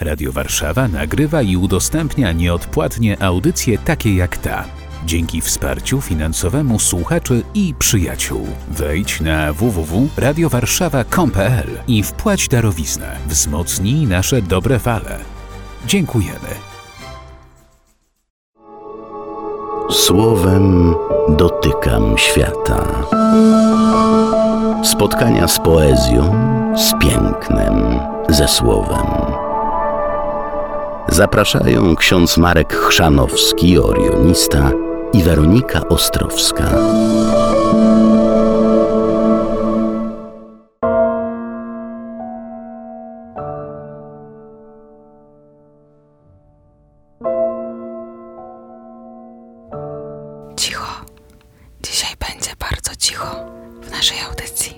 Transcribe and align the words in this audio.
Radio 0.00 0.32
Warszawa 0.32 0.88
nagrywa 0.88 1.42
i 1.42 1.56
udostępnia 1.56 2.32
nieodpłatnie 2.32 3.22
audycje 3.22 3.78
takie 3.78 4.14
jak 4.14 4.36
ta. 4.36 4.64
Dzięki 5.06 5.40
wsparciu 5.40 6.00
finansowemu 6.00 6.78
słuchaczy 6.78 7.42
i 7.54 7.74
przyjaciół. 7.78 8.46
Wejdź 8.68 9.20
na 9.20 9.52
www.radiowarszawa.com.pl 9.52 11.68
i 11.88 12.02
wpłać 12.02 12.48
darowiznę. 12.48 13.16
Wzmocnij 13.26 14.06
nasze 14.06 14.42
dobre 14.42 14.78
fale. 14.78 15.18
Dziękujemy. 15.86 16.48
Słowem 19.90 20.94
dotykam 21.28 22.18
świata. 22.18 22.86
Spotkania 24.84 25.48
z 25.48 25.58
poezją, 25.58 26.34
z 26.76 26.92
pięknem, 27.00 28.00
ze 28.28 28.48
słowem. 28.48 29.29
Zapraszają 31.08 31.96
ksiądz 31.96 32.38
Marek 32.38 32.72
Chrzanowski, 32.74 33.78
orionista 33.78 34.70
i 35.12 35.22
Weronika 35.22 35.88
Ostrowska. 35.88 36.64
Cicho. 50.56 51.04
Dzisiaj 51.82 52.16
będzie 52.20 52.50
bardzo 52.58 52.96
cicho 52.98 53.26
w 53.82 53.90
naszej 53.90 54.20
audycji. 54.20 54.74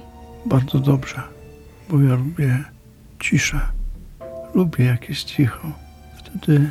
Bardzo 0.47 0.78
dobrze, 0.78 1.23
bo 1.89 2.00
ja 2.00 2.14
lubię 2.14 2.64
ciszę. 3.20 3.61
Lubię 4.55 4.84
jak 4.84 5.09
jest 5.09 5.25
cicho. 5.25 5.81
Wtedy 6.36 6.70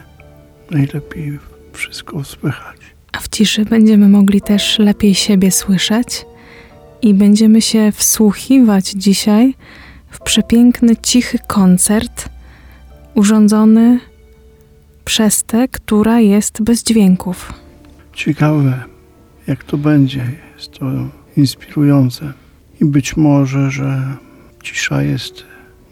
najlepiej 0.72 1.40
wszystko 1.74 2.24
słychać. 2.24 2.78
A 3.12 3.20
w 3.20 3.28
ciszy 3.30 3.66
będziemy 3.66 4.10
mogli 4.10 4.42
też 4.42 4.80
lepiej 4.80 5.16
siebie 5.16 5.52
słyszeć 5.52 6.26
i 7.02 7.14
będziemy 7.14 7.62
się 7.62 7.92
wsłuchiwać 7.92 8.90
dzisiaj 8.90 9.54
w 10.10 10.20
przepiękny, 10.20 10.96
cichy 10.96 11.40
koncert 11.48 12.30
urządzony 13.16 14.00
przez 15.06 15.44
tę, 15.44 15.68
która 15.68 16.20
jest 16.20 16.62
bez 16.62 16.84
dźwięków. 16.84 17.54
Ciekawe, 18.14 18.84
jak 19.48 19.64
to 19.64 19.78
będzie. 19.78 20.32
Jest 20.56 20.72
to 20.72 20.86
inspirujące. 21.38 22.34
I 22.82 22.86
być 22.86 23.18
może, 23.18 23.72
że 23.72 24.18
cisza 24.64 25.04
jest 25.04 25.44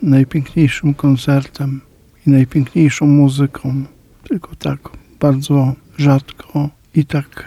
najpiękniejszym 0.01 0.93
koncertem 0.93 1.81
i 2.27 2.29
najpiękniejszą 2.29 3.05
muzyką. 3.05 3.83
Tylko 4.29 4.55
tak 4.55 4.79
bardzo 5.19 5.73
rzadko 5.97 6.69
i 6.95 7.05
tak 7.05 7.45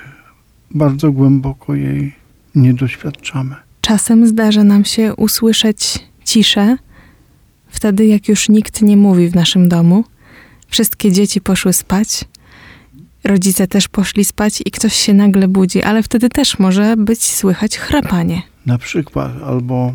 bardzo 0.70 1.12
głęboko 1.12 1.75
jej 1.75 2.12
nie 2.55 2.75
doświadczamy. 2.75 3.55
Czasem 3.81 4.27
zdarza 4.27 4.64
nam 4.64 4.84
się 4.84 5.14
usłyszeć 5.17 5.98
ciszę, 6.25 6.77
wtedy 7.69 8.06
jak 8.06 8.29
już 8.29 8.48
nikt 8.48 8.83
nie 8.83 8.97
mówi 8.97 9.29
w 9.29 9.34
naszym 9.34 9.69
domu. 9.69 10.05
Wszystkie 10.69 11.12
dzieci 11.12 11.41
poszły 11.41 11.73
spać, 11.73 12.25
rodzice 13.25 13.67
też 13.67 13.89
poszli 13.89 14.25
spać 14.25 14.62
i 14.67 14.70
ktoś 14.70 14.95
się 14.95 15.14
nagle 15.14 15.48
budzi, 15.48 15.83
ale 15.83 16.03
wtedy 16.03 16.29
też 16.29 16.59
może 16.59 16.97
być 16.97 17.23
słychać 17.23 17.79
chrapanie. 17.79 18.42
Na 18.67 18.79
przykład, 18.79 19.33
albo, 19.47 19.95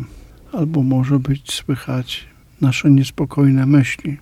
albo 0.52 0.82
może 0.82 1.18
być 1.18 1.52
słychać 1.52 2.26
nasze 2.60 2.90
niespokojne 2.90 3.66
myśli, 3.66 4.16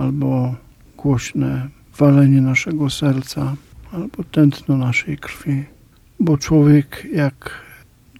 albo 0.00 0.54
głośne 0.96 1.68
walenie 1.98 2.40
naszego 2.40 2.90
serca, 2.90 3.56
albo 3.92 4.24
tętno 4.24 4.76
naszej 4.76 5.18
krwi. 5.18 5.64
Bo 6.20 6.38
człowiek, 6.38 7.06
jak 7.12 7.60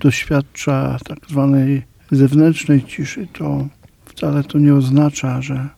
doświadcza 0.01 0.99
tak 1.05 1.19
zwanej 1.29 1.83
zewnętrznej 2.11 2.85
ciszy, 2.85 3.27
to 3.33 3.69
wcale 4.05 4.45
to 4.45 4.59
nie 4.59 4.75
oznacza, 4.75 5.43
że, 5.43 5.69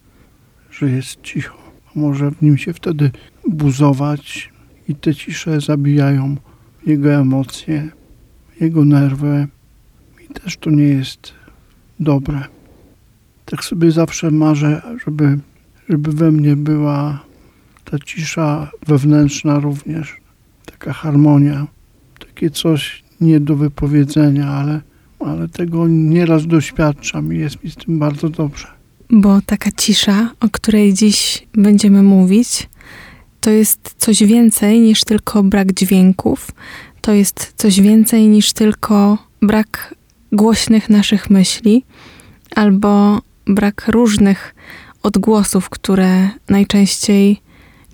że 0.70 0.90
jest 0.90 1.22
cicho. 1.22 1.58
Może 1.94 2.30
w 2.30 2.42
nim 2.42 2.58
się 2.58 2.72
wtedy 2.72 3.10
buzować 3.48 4.50
i 4.88 4.94
te 4.94 5.14
cisze 5.14 5.60
zabijają 5.60 6.36
jego 6.86 7.12
emocje, 7.12 7.88
jego 8.60 8.84
nerwy 8.84 9.46
i 10.24 10.34
też 10.34 10.56
to 10.56 10.70
nie 10.70 10.84
jest 10.84 11.32
dobre. 12.00 12.40
Tak 13.44 13.64
sobie 13.64 13.90
zawsze 13.90 14.30
marzę, 14.30 14.82
żeby, 15.06 15.38
żeby 15.92 16.12
we 16.12 16.32
mnie 16.32 16.56
była 16.56 17.24
ta 17.84 17.98
cisza 17.98 18.70
wewnętrzna 18.86 19.58
również, 19.58 20.16
taka 20.66 20.92
harmonia, 20.92 21.66
takie 22.18 22.50
coś 22.50 23.04
nie 23.20 23.40
do 23.40 23.56
wypowiedzenia, 23.56 24.48
ale, 24.48 24.80
ale 25.20 25.48
tego 25.48 25.88
nieraz 25.88 26.46
doświadczam 26.46 27.32
i 27.34 27.38
jest 27.38 27.64
mi 27.64 27.70
z 27.70 27.76
tym 27.76 27.98
bardzo 27.98 28.28
dobrze. 28.28 28.66
Bo 29.10 29.40
taka 29.46 29.70
cisza, 29.72 30.30
o 30.40 30.48
której 30.48 30.94
dziś 30.94 31.46
będziemy 31.54 32.02
mówić, 32.02 32.68
to 33.40 33.50
jest 33.50 33.94
coś 33.98 34.22
więcej 34.22 34.80
niż 34.80 35.04
tylko 35.04 35.42
brak 35.42 35.72
dźwięków, 35.72 36.50
to 37.00 37.12
jest 37.12 37.52
coś 37.56 37.80
więcej 37.80 38.28
niż 38.28 38.52
tylko 38.52 39.18
brak 39.42 39.94
głośnych 40.32 40.90
naszych 40.90 41.30
myśli 41.30 41.84
albo 42.56 43.22
brak 43.46 43.84
różnych 43.88 44.54
odgłosów, 45.02 45.70
które 45.70 46.28
najczęściej 46.48 47.40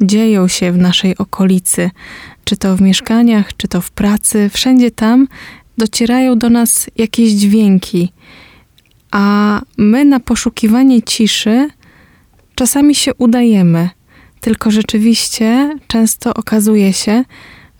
dzieją 0.00 0.48
się 0.48 0.72
w 0.72 0.78
naszej 0.78 1.18
okolicy, 1.18 1.90
czy 2.44 2.56
to 2.56 2.76
w 2.76 2.80
mieszkaniach, 2.80 3.56
czy 3.56 3.68
to 3.68 3.80
w 3.80 3.90
pracy, 3.90 4.50
wszędzie 4.52 4.90
tam 4.90 5.28
docierają 5.78 6.38
do 6.38 6.50
nas 6.50 6.90
jakieś 6.96 7.32
dźwięki, 7.32 8.12
a 9.10 9.60
my 9.78 10.04
na 10.04 10.20
poszukiwanie 10.20 11.02
ciszy 11.02 11.68
czasami 12.54 12.94
się 12.94 13.14
udajemy. 13.14 13.88
Tylko 14.40 14.70
rzeczywiście 14.70 15.76
często 15.86 16.34
okazuje 16.34 16.92
się, 16.92 17.24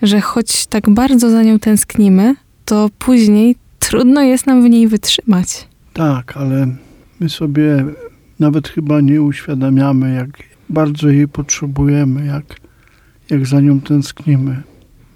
że 0.03 0.21
choć 0.21 0.67
tak 0.67 0.91
bardzo 0.91 1.31
za 1.31 1.43
nią 1.43 1.59
tęsknimy, 1.59 2.35
to 2.65 2.91
później 2.99 3.57
trudno 3.79 4.23
jest 4.23 4.47
nam 4.47 4.63
w 4.63 4.71
niej 4.71 4.89
wytrzymać. 4.89 5.69
Tak, 5.93 6.37
ale 6.37 6.67
my 7.21 7.29
sobie 7.29 7.85
nawet 8.39 8.69
chyba 8.69 9.01
nie 9.01 9.23
uświadamiamy, 9.23 10.15
jak 10.15 10.43
bardzo 10.69 11.09
jej 11.09 11.29
potrzebujemy, 11.29 12.27
jak, 12.27 12.61
jak 13.31 13.47
za 13.47 13.61
nią 13.61 13.81
tęsknimy, 13.81 14.63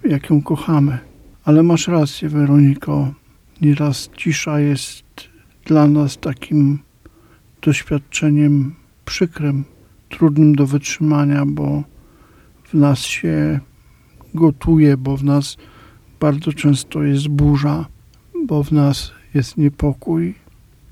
jak 0.03 0.29
ją 0.29 0.41
kochamy. 0.41 0.97
Ale 1.43 1.63
masz 1.63 1.87
rację, 1.87 2.29
Weroniko. 2.29 3.13
Nieraz 3.61 4.09
cisza 4.17 4.59
jest 4.59 5.03
dla 5.65 5.87
nas 5.87 6.17
takim 6.17 6.79
doświadczeniem 7.61 8.75
przykrym, 9.05 9.63
trudnym 10.09 10.55
do 10.55 10.67
wytrzymania, 10.67 11.45
bo 11.45 11.83
w 12.63 12.73
nas 12.73 12.99
się 12.99 13.59
gotuje, 14.33 14.97
bo 14.97 15.17
w 15.17 15.23
nas 15.23 15.57
bardzo 16.19 16.53
często 16.53 17.03
jest 17.03 17.27
burza, 17.27 17.85
bo 18.45 18.63
w 18.63 18.71
nas 18.71 19.11
jest 19.33 19.57
niepokój. 19.57 20.35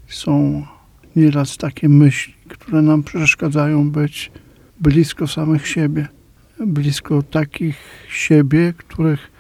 Są 0.08 0.66
nieraz 1.16 1.58
takie 1.58 1.90
myśli, 1.90 2.34
które 2.50 2.82
nam 2.82 3.04
przeszkadzają 3.04 3.92
być 3.92 4.32
blisko 4.80 5.28
samych 5.28 5.68
siebie, 5.68 6.08
blisko 6.60 7.24
takich 7.24 7.76
siebie, 8.10 8.74
których 8.78 9.32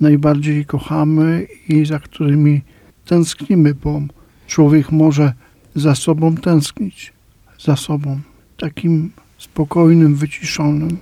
najbardziej 0.00 0.66
kochamy 0.66 1.46
i 1.68 1.86
za 1.86 1.98
którymi 1.98 2.62
tęsknimy, 3.04 3.74
bo 3.74 4.02
człowiek 4.46 4.92
może 4.92 5.32
za 5.74 5.94
sobą 5.94 6.36
tęsknić, 6.36 7.12
za 7.60 7.76
sobą, 7.76 8.20
takim 8.56 9.10
spokojnym, 9.38 10.14
wyciszonym, 10.14 10.98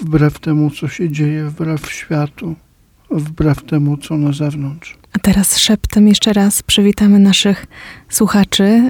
wbrew 0.00 0.38
temu, 0.38 0.70
co 0.70 0.88
się 0.88 1.10
dzieje, 1.10 1.44
wbrew 1.44 1.92
światu, 1.92 2.54
wbrew 3.10 3.62
temu, 3.62 3.96
co 3.96 4.16
na 4.16 4.32
zewnątrz. 4.32 4.96
A 5.12 5.18
teraz 5.18 5.58
szeptem 5.58 6.08
jeszcze 6.08 6.32
raz 6.32 6.62
przywitamy 6.62 7.18
naszych 7.18 7.66
słuchaczy. 8.08 8.88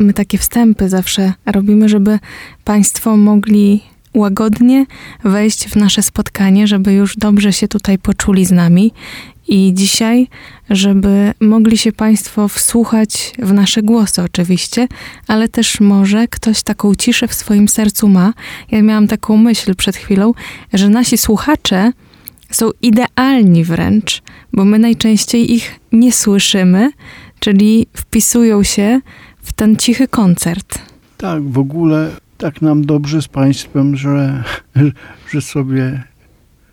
My 0.00 0.12
takie 0.12 0.38
wstępy 0.38 0.88
zawsze 0.88 1.32
robimy, 1.46 1.88
żeby 1.88 2.18
Państwo 2.64 3.16
mogli 3.16 3.80
łagodnie 4.14 4.86
wejść 5.24 5.68
w 5.68 5.76
nasze 5.76 6.02
spotkanie, 6.02 6.66
żeby 6.66 6.92
już 6.92 7.16
dobrze 7.16 7.52
się 7.52 7.68
tutaj 7.68 7.98
poczuli 7.98 8.46
z 8.46 8.50
nami. 8.50 8.92
I 9.48 9.74
dzisiaj, 9.74 10.28
żeby 10.70 11.34
mogli 11.40 11.78
się 11.78 11.92
Państwo 11.92 12.48
wsłuchać 12.48 13.32
w 13.38 13.52
nasze 13.52 13.82
głosy, 13.82 14.22
oczywiście, 14.22 14.88
ale 15.26 15.48
też 15.48 15.80
może 15.80 16.28
ktoś 16.28 16.62
taką 16.62 16.94
ciszę 16.94 17.28
w 17.28 17.34
swoim 17.34 17.68
sercu 17.68 18.08
ma. 18.08 18.32
Ja 18.70 18.82
miałam 18.82 19.08
taką 19.08 19.36
myśl 19.36 19.74
przed 19.74 19.96
chwilą, 19.96 20.32
że 20.72 20.88
nasi 20.88 21.18
słuchacze 21.18 21.92
są 22.50 22.70
idealni 22.82 23.64
wręcz, 23.64 24.22
bo 24.52 24.64
my 24.64 24.78
najczęściej 24.78 25.52
ich 25.52 25.80
nie 25.92 26.12
słyszymy, 26.12 26.90
czyli 27.40 27.86
wpisują 27.96 28.62
się 28.62 29.00
w 29.42 29.52
ten 29.52 29.76
cichy 29.76 30.08
koncert. 30.08 30.78
Tak, 31.16 31.48
w 31.48 31.58
ogóle 31.58 32.10
tak 32.38 32.62
nam 32.62 32.86
dobrze 32.86 33.22
z 33.22 33.28
Państwem, 33.28 33.96
że, 33.96 34.44
że 35.30 35.40
sobie, 35.40 36.02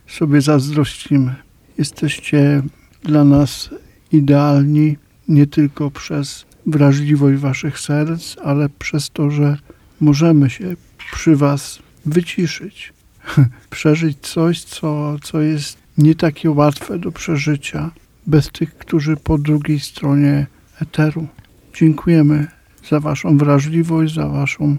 sobie 0.08 0.42
zazdrościmy. 0.42 1.36
Jesteście 1.78 2.62
dla 3.04 3.24
nas 3.24 3.70
idealni 4.12 4.98
nie 5.28 5.48
tylko 5.48 5.92
przez 5.92 6.46
wrażliwość 6.66 7.40
Waszych 7.40 7.80
serc, 7.80 8.36
ale 8.44 8.70
przez 8.70 9.10
to, 9.10 9.32
że 9.32 9.58
możemy 10.02 10.50
się 10.50 10.76
przy 10.98 11.36
Was 11.36 11.80
wyciszyć, 12.06 12.94
przeżyć 13.70 14.18
coś, 14.22 14.64
co, 14.64 15.20
co 15.22 15.42
jest 15.42 15.78
nie 15.98 16.16
takie 16.16 16.52
łatwe 16.52 17.00
do 17.00 17.12
przeżycia 17.12 17.92
bez 18.28 18.50
tych, 18.50 18.78
którzy 18.78 19.18
po 19.18 19.38
drugiej 19.38 19.80
stronie 19.80 20.48
eteru. 20.82 21.28
Dziękujemy 21.74 22.48
za 22.90 23.00
Waszą 23.00 23.38
wrażliwość, 23.38 24.14
za 24.14 24.28
Waszą 24.28 24.78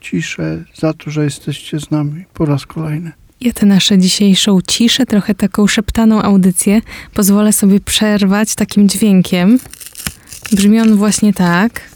ciszę, 0.00 0.64
za 0.74 0.92
to, 0.92 1.10
że 1.10 1.24
jesteście 1.24 1.80
z 1.80 1.90
nami 1.90 2.24
po 2.34 2.44
raz 2.44 2.66
kolejny. 2.66 3.12
Ja 3.40 3.52
tę 3.52 3.66
naszą 3.66 3.96
dzisiejszą 3.96 4.58
ciszę, 4.66 5.06
trochę 5.06 5.34
taką 5.34 5.66
szeptaną 5.66 6.22
audycję, 6.22 6.80
pozwolę 7.14 7.52
sobie 7.52 7.80
przerwać 7.80 8.54
takim 8.54 8.88
dźwiękiem. 8.88 9.58
Brzmi 10.52 10.80
on 10.80 10.96
właśnie 10.96 11.32
tak. 11.32 11.90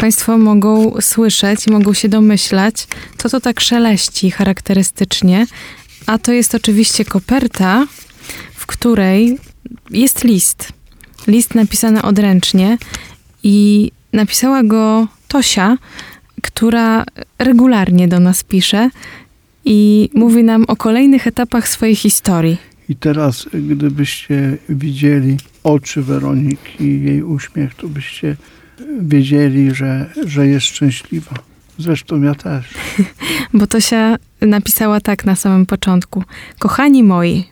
Państwo 0.00 0.38
mogą 0.38 1.00
słyszeć 1.00 1.66
i 1.66 1.70
mogą 1.70 1.92
się 1.92 2.08
domyślać, 2.08 2.86
co 3.18 3.30
to 3.30 3.40
tak 3.40 3.60
szeleści 3.60 4.30
charakterystycznie. 4.30 5.46
A 6.06 6.18
to 6.18 6.32
jest 6.32 6.54
oczywiście 6.54 7.04
koperta, 7.04 7.86
w 8.54 8.66
której 8.66 9.38
jest 9.90 10.24
list. 10.24 10.72
List 11.26 11.54
napisany 11.54 12.02
odręcznie 12.02 12.78
i 13.44 13.90
napisała 14.12 14.62
go 14.62 15.08
Tosia, 15.28 15.76
która 16.42 17.04
regularnie 17.38 18.08
do 18.08 18.20
nas 18.20 18.44
pisze 18.44 18.90
i 19.64 20.10
mówi 20.14 20.44
nam 20.44 20.64
o 20.68 20.76
kolejnych 20.76 21.26
etapach 21.26 21.68
swojej 21.68 21.96
historii. 21.96 22.56
I 22.88 22.96
teraz, 22.96 23.46
gdybyście 23.52 24.58
widzieli 24.68 25.36
oczy 25.64 26.02
Weroniki 26.02 26.84
i 26.84 27.02
jej 27.02 27.22
uśmiech, 27.22 27.74
to 27.74 27.88
byście 27.88 28.36
wiedzieli, 29.00 29.74
że, 29.74 30.10
że 30.26 30.46
jest 30.46 30.66
szczęśliwa. 30.66 31.34
Zresztą 31.78 32.22
ja 32.22 32.34
też. 32.34 32.64
Bo 33.54 33.66
Tosia 33.66 34.16
napisała 34.40 35.00
tak 35.00 35.24
na 35.24 35.36
samym 35.36 35.66
początku. 35.66 36.24
Kochani 36.58 37.02
moi, 37.02 37.44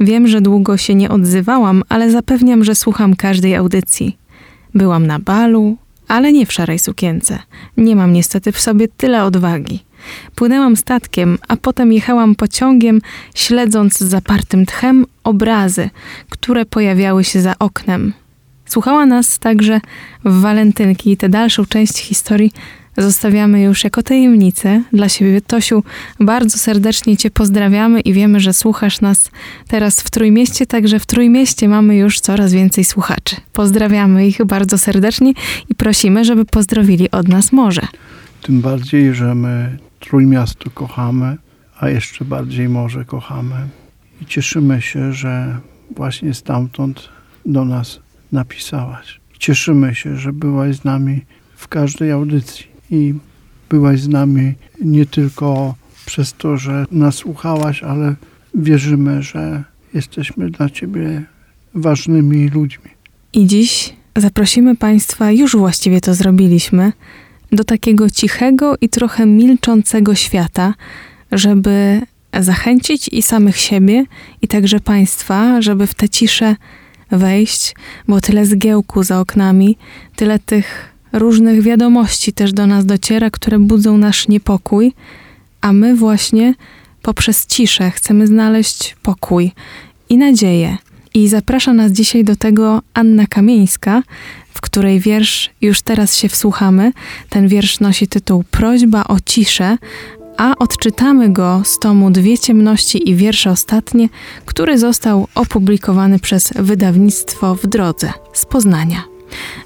wiem, 0.00 0.28
że 0.28 0.40
długo 0.40 0.76
się 0.76 0.94
nie 0.94 1.08
odzywałam, 1.08 1.82
ale 1.88 2.10
zapewniam, 2.10 2.64
że 2.64 2.74
słucham 2.74 3.16
każdej 3.16 3.56
audycji. 3.56 4.16
Byłam 4.74 5.06
na 5.06 5.18
balu, 5.18 5.76
ale 6.08 6.32
nie 6.32 6.46
w 6.46 6.52
szarej 6.52 6.78
sukience. 6.78 7.38
Nie 7.76 7.96
mam 7.96 8.12
niestety 8.12 8.52
w 8.52 8.60
sobie 8.60 8.88
tyle 8.88 9.24
odwagi. 9.24 9.84
Płynęłam 10.34 10.76
statkiem, 10.76 11.38
a 11.48 11.56
potem 11.56 11.92
jechałam 11.92 12.34
pociągiem, 12.34 13.00
śledząc 13.34 13.98
zapartym 13.98 14.66
tchem 14.66 15.06
obrazy, 15.24 15.90
które 16.30 16.64
pojawiały 16.64 17.24
się 17.24 17.40
za 17.40 17.54
oknem. 17.58 18.12
Słuchała 18.66 19.06
nas 19.06 19.38
także 19.38 19.80
w 20.24 20.40
walentynki 20.40 21.12
i 21.12 21.16
tę 21.16 21.28
dalszą 21.28 21.66
część 21.66 21.98
historii 21.98 22.52
zostawiamy 23.02 23.62
już 23.62 23.84
jako 23.84 24.02
tajemnicę 24.02 24.82
dla 24.92 25.08
siebie. 25.08 25.40
Tosiu, 25.40 25.82
bardzo 26.20 26.58
serdecznie 26.58 27.16
Cię 27.16 27.30
pozdrawiamy 27.30 28.00
i 28.00 28.12
wiemy, 28.12 28.40
że 28.40 28.54
słuchasz 28.54 29.00
nas 29.00 29.30
teraz 29.68 30.00
w 30.00 30.10
Trójmieście, 30.10 30.66
także 30.66 30.98
w 30.98 31.06
Trójmieście 31.06 31.68
mamy 31.68 31.96
już 31.96 32.20
coraz 32.20 32.52
więcej 32.52 32.84
słuchaczy. 32.84 33.36
Pozdrawiamy 33.52 34.26
ich 34.26 34.44
bardzo 34.44 34.78
serdecznie 34.78 35.32
i 35.68 35.74
prosimy, 35.74 36.24
żeby 36.24 36.44
pozdrowili 36.44 37.10
od 37.10 37.28
nas 37.28 37.52
morze. 37.52 37.82
Tym 38.42 38.60
bardziej, 38.60 39.14
że 39.14 39.34
my 39.34 39.78
Trójmiasto 40.00 40.70
kochamy, 40.70 41.36
a 41.80 41.88
jeszcze 41.88 42.24
bardziej 42.24 42.68
morze 42.68 43.04
kochamy. 43.04 43.56
I 44.22 44.26
cieszymy 44.26 44.82
się, 44.82 45.12
że 45.12 45.58
właśnie 45.96 46.34
stamtąd 46.34 47.08
do 47.46 47.64
nas 47.64 48.00
napisałaś. 48.32 49.20
Cieszymy 49.38 49.94
się, 49.94 50.16
że 50.16 50.32
byłaś 50.32 50.76
z 50.76 50.84
nami 50.84 51.20
w 51.56 51.68
każdej 51.68 52.10
audycji 52.10 52.69
i 52.90 53.14
byłaś 53.70 54.00
z 54.00 54.08
nami 54.08 54.54
nie 54.84 55.06
tylko 55.06 55.74
przez 56.06 56.32
to, 56.32 56.56
że 56.56 56.86
nas 56.90 57.14
słuchałaś, 57.14 57.82
ale 57.82 58.14
wierzymy, 58.54 59.22
że 59.22 59.64
jesteśmy 59.94 60.50
dla 60.50 60.70
Ciebie 60.70 61.22
ważnymi 61.74 62.48
ludźmi. 62.48 62.90
I 63.32 63.46
dziś 63.46 63.94
zaprosimy 64.16 64.76
Państwa, 64.76 65.32
już 65.32 65.56
właściwie 65.56 66.00
to 66.00 66.14
zrobiliśmy, 66.14 66.92
do 67.52 67.64
takiego 67.64 68.10
cichego 68.10 68.74
i 68.80 68.88
trochę 68.88 69.26
milczącego 69.26 70.14
świata, 70.14 70.74
żeby 71.32 72.00
zachęcić 72.40 73.08
i 73.08 73.22
samych 73.22 73.56
siebie, 73.56 74.04
i 74.42 74.48
także 74.48 74.80
Państwa, 74.80 75.62
żeby 75.62 75.86
w 75.86 75.94
tę 75.94 76.08
ciszę 76.08 76.56
wejść, 77.10 77.74
bo 78.08 78.20
tyle 78.20 78.46
zgiełku 78.46 79.02
za 79.02 79.20
oknami, 79.20 79.76
tyle 80.16 80.38
tych 80.38 80.89
różnych 81.12 81.62
wiadomości 81.62 82.32
też 82.32 82.52
do 82.52 82.66
nas 82.66 82.86
dociera, 82.86 83.30
które 83.30 83.58
budzą 83.58 83.98
nasz 83.98 84.28
niepokój, 84.28 84.92
a 85.60 85.72
my 85.72 85.96
właśnie 85.96 86.54
poprzez 87.02 87.46
ciszę 87.46 87.90
chcemy 87.90 88.26
znaleźć 88.26 88.96
pokój 89.02 89.52
i 90.08 90.18
nadzieję. 90.18 90.76
I 91.14 91.28
zaprasza 91.28 91.72
nas 91.72 91.92
dzisiaj 91.92 92.24
do 92.24 92.36
tego 92.36 92.82
Anna 92.94 93.26
Kamieńska, 93.26 94.02
w 94.54 94.60
której 94.60 95.00
wiersz 95.00 95.50
już 95.60 95.82
teraz 95.82 96.16
się 96.16 96.28
wsłuchamy. 96.28 96.92
Ten 97.28 97.48
wiersz 97.48 97.80
nosi 97.80 98.08
tytuł 98.08 98.44
Prośba 98.50 99.04
o 99.04 99.16
ciszę, 99.26 99.76
a 100.36 100.58
odczytamy 100.58 101.28
go 101.28 101.62
z 101.64 101.78
tomu 101.78 102.10
Dwie 102.10 102.38
ciemności 102.38 103.10
i 103.10 103.14
wiersze 103.14 103.50
ostatnie, 103.50 104.08
który 104.46 104.78
został 104.78 105.28
opublikowany 105.34 106.18
przez 106.18 106.52
wydawnictwo 106.56 107.54
w 107.54 107.66
drodze 107.66 108.12
z 108.32 108.46
Poznania. 108.46 109.09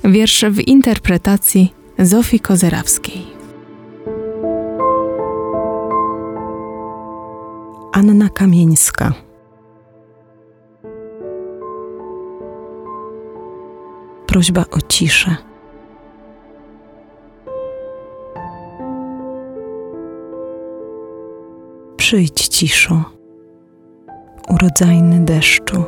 Wiersz 0.05 0.45
w 0.51 0.61
interpretacji 0.61 1.75
Zofii 1.99 2.41
Kozerawskiej. 2.41 3.27
Anna 7.93 8.29
Kamieńska 8.29 9.13
Prośba 14.27 14.65
o 14.71 14.81
ciszę. 14.89 15.37
Przyjdź 21.97 22.49
ciszo, 22.49 23.05
urodzajny 24.49 25.25
deszczu. 25.25 25.85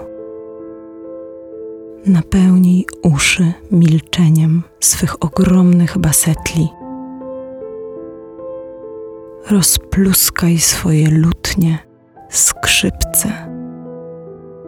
Napełnij 2.04 2.86
uszy 3.02 3.52
milczeniem 3.70 4.62
swych 4.80 5.24
ogromnych 5.24 5.98
basetli. 5.98 6.68
Rozpluskaj 9.50 10.58
swoje 10.58 11.10
lutnie, 11.10 11.78
skrzypce, 12.30 13.28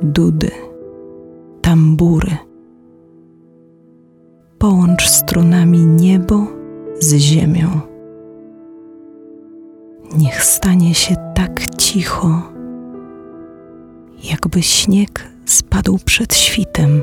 dudy, 0.03 0.51
tambury. 1.61 2.37
Połącz 4.59 5.09
strunami 5.09 5.87
niebo 5.87 6.47
z 7.01 7.15
ziemią. 7.15 7.81
Niech 10.19 10.45
stanie 10.45 10.95
się 10.95 11.15
tak 11.35 11.77
cicho, 11.77 12.43
jakby 14.31 14.63
śnieg 14.63 15.38
spadł 15.49 15.99
przed 16.05 16.35
świtem 16.35 17.03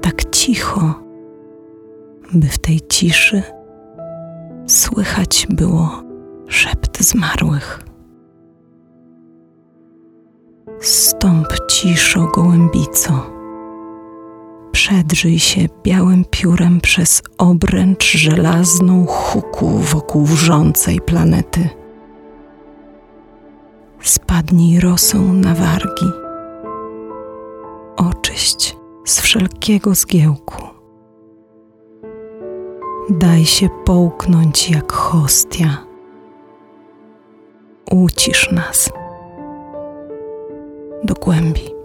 tak 0.00 0.30
cicho, 0.30 0.94
by 2.32 2.48
w 2.48 2.58
tej 2.58 2.80
ciszy 2.80 3.42
słychać 4.66 5.46
było 5.50 6.02
szept 6.48 7.02
zmarłych. 7.02 7.80
Stąp 10.80 11.48
ciszo, 11.70 12.26
gołębico. 12.34 13.30
Przedrzyj 14.72 15.38
się 15.38 15.66
białym 15.84 16.24
piórem 16.30 16.80
przez 16.80 17.22
obręcz 17.38 18.12
żelazną 18.12 19.06
huku 19.06 19.68
wokół 19.78 20.24
wrzącej 20.24 21.00
planety. 21.00 21.81
Spadnij 24.02 24.80
rosą 24.80 25.32
na 25.32 25.54
wargi. 25.54 26.10
Oczyść 27.96 28.76
z 29.04 29.20
wszelkiego 29.20 29.94
zgiełku. 29.94 30.62
Daj 33.10 33.44
się 33.44 33.68
połknąć 33.84 34.70
jak 34.70 34.92
hostia. 34.92 35.76
Ucisz 37.90 38.52
nas 38.52 38.90
do 41.04 41.14
głębi. 41.14 41.81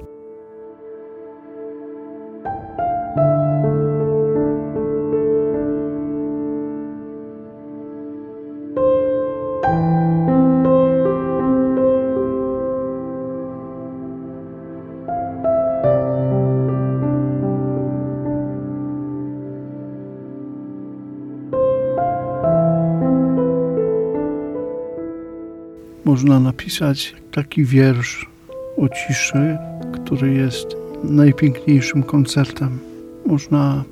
Można 26.18 26.40
napisać 26.40 27.16
taki 27.32 27.64
wiersz 27.64 28.30
o 28.78 28.90
ciszy, 28.90 29.58
który 29.94 30.34
jest 30.34 30.68
najpiękniejszym 31.04 32.04
koncertem. 32.04 32.80
Można 33.26 33.84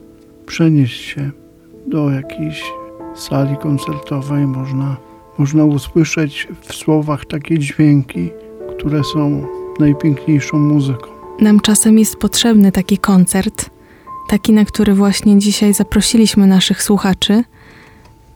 przenieść 0.45 1.01
się 1.01 1.31
do 1.87 2.09
jakiejś 2.09 2.63
sali 3.15 3.57
koncertowej, 3.57 4.47
można, 4.47 4.97
można 5.37 5.65
usłyszeć 5.65 6.47
w 6.61 6.73
słowach 6.73 7.25
takie 7.25 7.59
dźwięki, 7.59 8.29
które 8.77 9.01
są 9.13 9.47
najpiękniejszą 9.79 10.57
muzyką. 10.57 11.07
Nam 11.39 11.59
czasem 11.59 11.99
jest 11.99 12.15
potrzebny 12.15 12.71
taki 12.71 12.97
koncert, 12.97 13.69
taki, 14.29 14.53
na 14.53 14.65
który 14.65 14.93
właśnie 14.93 15.39
dzisiaj 15.39 15.73
zaprosiliśmy 15.73 16.47
naszych 16.47 16.83
słuchaczy. 16.83 17.43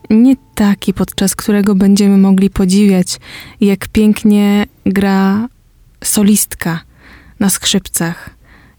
Nie 0.09 0.35
taki, 0.55 0.93
podczas 0.93 1.35
którego 1.35 1.75
będziemy 1.75 2.17
mogli 2.17 2.49
podziwiać, 2.49 3.19
jak 3.61 3.87
pięknie 3.87 4.65
gra 4.85 5.47
solistka 6.03 6.79
na 7.39 7.49
skrzypcach, 7.49 8.29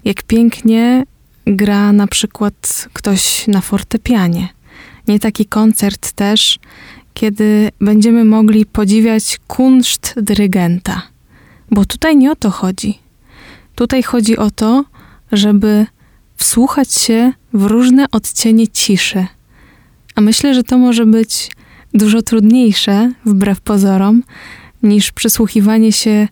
jak 0.05 0.23
pięknie 0.23 1.05
gra 1.47 1.93
na 1.93 2.07
przykład 2.07 2.89
ktoś 2.93 3.47
na 3.47 3.61
fortepianie. 3.61 4.49
Nie 5.09 5.19
taki 5.21 5.47
koncert 5.47 6.13
też, 6.13 6.59
kiedy 7.15 7.71
będziemy 7.81 8.25
mogli 8.25 8.67
podziwiać 8.67 9.39
kunszt 9.47 10.15
dyrygenta. 10.17 11.03
Bo 11.71 11.85
tutaj 11.85 12.17
nie 12.17 12.33
o 12.33 12.37
to 12.37 12.51
chodzi. 12.51 12.99
Tutaj 13.75 14.03
chodzi 14.03 14.37
o 14.37 14.51
to, 14.51 14.85
żeby 15.33 15.87
wsłuchać 16.37 16.95
się 16.95 17.33
w 17.53 17.65
różne 17.65 18.07
odcienie 18.13 18.69
ciszy. 18.69 19.27
A 20.15 20.21
myślę, 20.21 20.55
że 20.55 20.63
to 20.63 20.79
może 20.79 21.07
być 21.07 21.51
dużo 21.95 22.23
trudniejsze, 22.23 23.13
wbrew 23.25 23.61
pozorom, 23.61 24.23
niż 24.83 25.13
przysłuchiwanie 25.13 25.93
się 25.93 26.29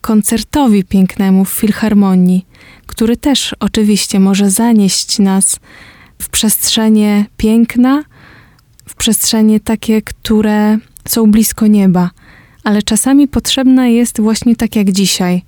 koncertowi 0.00 0.84
pięknemu 0.84 1.44
w 1.44 1.50
filharmonii, 1.50 2.46
który 2.86 3.16
też 3.16 3.54
oczywiście 3.60 4.20
może 4.20 4.50
zanieść 4.50 5.18
nas 5.18 5.60
w 6.18 6.28
przestrzenie 6.28 7.26
piękna, 7.36 8.04
w 8.88 8.94
przestrzenie 8.94 9.60
takie, 9.60 10.02
które 10.02 10.78
są 11.08 11.30
blisko 11.30 11.66
nieba. 11.66 12.10
Ale 12.64 12.82
czasami 12.82 13.28
potrzebna 13.28 13.86
jest 13.86 14.20
właśnie 14.20 14.56
tak 14.56 14.76
jak 14.76 14.92
dzisiaj 14.92 15.42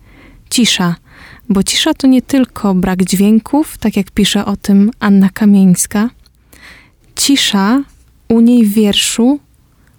cisza, 0.50 0.96
bo 1.48 1.62
cisza 1.62 1.94
to 1.94 2.06
nie 2.06 2.22
tylko 2.22 2.74
brak 2.74 3.04
dźwięków, 3.04 3.78
tak 3.78 3.96
jak 3.96 4.10
pisze 4.10 4.44
o 4.44 4.56
tym 4.56 4.90
Anna 5.00 5.28
Kamieńska. 5.30 6.10
Cisza 7.16 7.82
u 8.28 8.40
niej 8.40 8.66
w 8.66 8.72
wierszu 8.72 9.40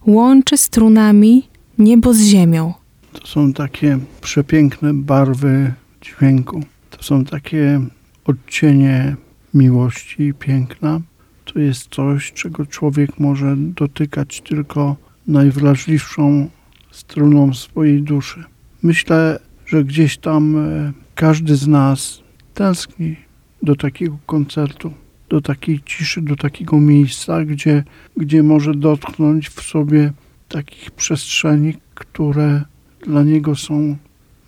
łączy 0.06 0.58
strunami 0.58 1.50
niebo 1.78 2.14
z 2.14 2.22
ziemią. 2.22 2.74
To 3.14 3.28
są 3.28 3.54
takie 3.54 4.00
przepiękne 4.22 4.94
barwy 4.94 5.74
dźwięku. 6.02 6.64
To 6.90 7.04
są 7.04 7.26
takie 7.26 7.82
odcienie 8.26 9.16
miłości 9.54 10.24
i 10.24 10.34
piękna. 10.34 11.02
To 11.46 11.60
jest 11.60 11.88
coś, 11.90 12.34
czego 12.34 12.66
człowiek 12.66 13.20
może 13.20 13.56
dotykać 13.58 14.42
tylko 14.42 14.96
najwrażliwszą 15.28 16.50
struną 16.92 17.54
swojej 17.54 18.02
duszy. 18.02 18.44
Myślę, 18.84 19.40
że 19.66 19.84
gdzieś 19.84 20.18
tam 20.18 20.58
e, 20.58 20.92
każdy 21.16 21.56
z 21.56 21.68
nas 21.68 22.22
tęskni 22.54 23.16
do 23.64 23.76
takiego 23.76 24.18
koncertu, 24.26 24.94
do 25.30 25.42
takiej 25.42 25.82
ciszy, 25.86 26.22
do 26.22 26.36
takiego 26.36 26.80
miejsca, 26.80 27.46
gdzie, 27.46 27.84
gdzie 28.18 28.44
może 28.44 28.74
dotknąć 28.74 29.50
w 29.50 29.62
sobie 29.62 30.12
takich 30.50 30.92
przestrzeni, 30.92 31.74
które 31.96 32.64
dla 33.06 33.24
niego 33.24 33.56
są 33.56 33.98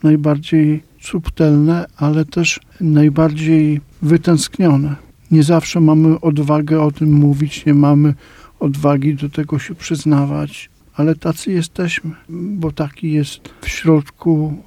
najbardziej 0.04 0.84
subtelne, 1.02 1.86
ale 1.98 2.26
też 2.26 2.60
najbardziej 2.82 3.82
wytęsknione. 4.02 4.96
Nie 5.32 5.44
zawsze 5.44 5.80
mamy 5.82 6.20
odwagę 6.20 6.82
o 6.82 6.92
tym 6.92 7.14
mówić, 7.14 7.66
nie 7.66 7.74
mamy 7.74 8.14
odwagi 8.60 9.16
do 9.16 9.30
tego 9.30 9.60
się 9.60 9.76
przyznawać, 9.76 10.70
ale 10.96 11.16
tacy 11.16 11.52
jesteśmy, 11.52 12.12
bo 12.30 12.72
taki 12.72 13.12
jest 13.12 13.50
w 13.62 13.70
środku 13.70 14.64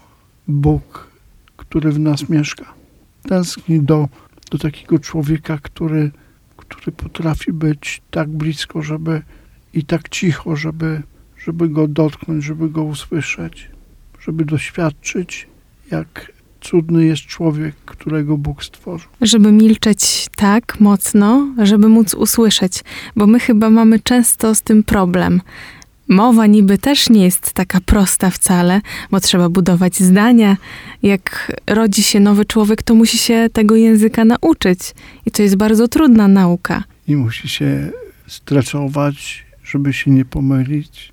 Bóg, 0.48 1.06
który 1.56 1.92
w 1.92 1.98
nas 1.98 2.28
mieszka. 2.28 2.64
Tęskni 3.22 3.80
do, 3.80 4.08
do 4.52 4.58
takiego 4.58 4.98
człowieka, 4.98 5.58
który, 5.62 6.10
który 6.56 6.92
potrafi 6.92 7.52
być 7.52 8.02
tak 8.10 8.28
blisko, 8.28 8.82
żeby 8.82 9.22
i 9.74 9.84
tak 9.84 10.08
cicho, 10.08 10.56
żeby, 10.56 11.02
żeby 11.44 11.68
go 11.68 11.88
dotknąć, 11.88 12.44
żeby 12.44 12.68
go 12.68 12.82
usłyszeć, 12.82 13.70
żeby 14.20 14.44
doświadczyć, 14.44 15.48
jak 15.90 16.32
cudny 16.60 17.06
jest 17.06 17.22
człowiek, 17.22 17.74
którego 17.86 18.38
Bóg 18.38 18.64
stworzył. 18.64 19.10
Żeby 19.20 19.52
milczeć 19.52 20.26
tak 20.36 20.80
mocno, 20.80 21.54
żeby 21.62 21.88
móc 21.88 22.14
usłyszeć, 22.14 22.84
bo 23.16 23.26
my 23.26 23.40
chyba 23.40 23.70
mamy 23.70 24.00
często 24.00 24.54
z 24.54 24.62
tym 24.62 24.82
problem. 24.82 25.40
Mowa 26.12 26.46
niby 26.46 26.78
też 26.78 27.10
nie 27.10 27.24
jest 27.24 27.52
taka 27.52 27.80
prosta 27.80 28.30
wcale, 28.30 28.80
bo 29.10 29.20
trzeba 29.20 29.48
budować 29.48 29.96
zdania. 29.96 30.56
Jak 31.02 31.52
rodzi 31.66 32.02
się 32.02 32.20
nowy 32.20 32.44
człowiek, 32.44 32.82
to 32.82 32.94
musi 32.94 33.18
się 33.18 33.48
tego 33.52 33.76
języka 33.76 34.24
nauczyć. 34.24 34.78
I 35.26 35.30
to 35.30 35.42
jest 35.42 35.56
bardzo 35.56 35.88
trudna 35.88 36.28
nauka. 36.28 36.84
I 37.08 37.16
musi 37.16 37.48
się 37.48 37.90
streczować, 38.26 39.44
żeby 39.64 39.92
się 39.92 40.10
nie 40.10 40.24
pomylić. 40.24 41.12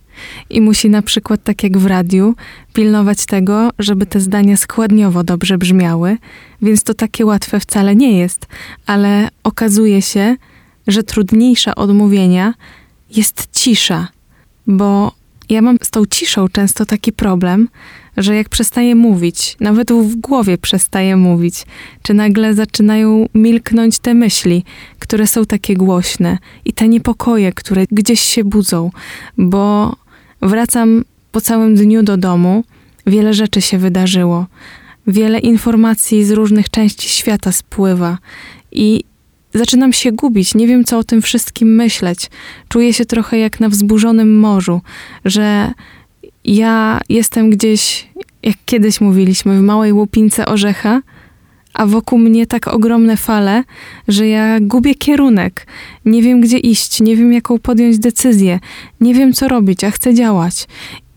I 0.49 0.61
musi 0.61 0.89
na 0.89 1.01
przykład, 1.01 1.43
tak 1.43 1.63
jak 1.63 1.77
w 1.77 1.85
radiu, 1.85 2.35
pilnować 2.73 3.25
tego, 3.25 3.69
żeby 3.79 4.05
te 4.05 4.19
zdania 4.19 4.57
składniowo 4.57 5.23
dobrze 5.23 5.57
brzmiały, 5.57 6.17
więc 6.61 6.83
to 6.83 6.93
takie 6.93 7.25
łatwe 7.25 7.59
wcale 7.59 7.95
nie 7.95 8.17
jest. 8.19 8.47
Ale 8.85 9.29
okazuje 9.43 10.01
się, 10.01 10.35
że 10.87 11.03
trudniejsza 11.03 11.75
od 11.75 11.93
mówienia 11.93 12.53
jest 13.09 13.47
cisza 13.51 14.07
bo 14.69 15.11
ja 15.49 15.61
mam 15.61 15.77
z 15.81 15.89
tą 15.89 16.05
ciszą 16.05 16.47
często 16.47 16.85
taki 16.85 17.11
problem, 17.11 17.69
że 18.17 18.35
jak 18.35 18.49
przestaję 18.49 18.95
mówić, 18.95 19.57
nawet 19.59 19.91
w 19.91 20.15
głowie 20.15 20.57
przestaję 20.57 21.17
mówić, 21.17 21.65
czy 22.03 22.13
nagle 22.13 22.53
zaczynają 22.53 23.25
milknąć 23.35 23.99
te 23.99 24.13
myśli, 24.13 24.63
które 24.99 25.27
są 25.27 25.45
takie 25.45 25.75
głośne 25.75 26.37
i 26.65 26.73
te 26.73 26.87
niepokoje, 26.87 27.53
które 27.53 27.85
gdzieś 27.91 28.19
się 28.19 28.43
budzą, 28.43 28.91
bo 29.37 29.95
wracam 30.41 31.03
po 31.31 31.41
całym 31.41 31.75
dniu 31.75 32.03
do 32.03 32.17
domu, 32.17 32.63
wiele 33.07 33.33
rzeczy 33.33 33.61
się 33.61 33.77
wydarzyło, 33.77 34.45
wiele 35.07 35.39
informacji 35.39 36.25
z 36.25 36.31
różnych 36.31 36.69
części 36.69 37.09
świata 37.09 37.51
spływa 37.51 38.17
i 38.71 39.03
Zaczynam 39.53 39.93
się 39.93 40.11
gubić, 40.11 40.55
nie 40.55 40.67
wiem 40.67 40.83
co 40.83 40.97
o 40.97 41.03
tym 41.03 41.21
wszystkim 41.21 41.75
myśleć. 41.75 42.29
Czuję 42.67 42.93
się 42.93 43.05
trochę 43.05 43.37
jak 43.37 43.59
na 43.59 43.69
wzburzonym 43.69 44.39
morzu, 44.39 44.81
że 45.25 45.71
ja 46.45 46.99
jestem 47.09 47.49
gdzieś, 47.49 48.07
jak 48.43 48.55
kiedyś 48.65 49.01
mówiliśmy, 49.01 49.57
w 49.57 49.61
małej 49.61 49.93
łupince 49.93 50.45
orzecha, 50.45 51.01
a 51.73 51.85
wokół 51.85 52.19
mnie 52.19 52.47
tak 52.47 52.67
ogromne 52.67 53.17
fale, 53.17 53.63
że 54.07 54.27
ja 54.27 54.59
gubię 54.61 54.95
kierunek. 54.95 55.67
Nie 56.05 56.21
wiem, 56.21 56.41
gdzie 56.41 56.57
iść, 56.57 57.01
nie 57.01 57.15
wiem, 57.15 57.33
jaką 57.33 57.59
podjąć 57.59 57.99
decyzję, 57.99 58.59
nie 59.01 59.13
wiem, 59.13 59.33
co 59.33 59.47
robić, 59.47 59.83
a 59.83 59.91
chcę 59.91 60.13
działać. 60.13 60.67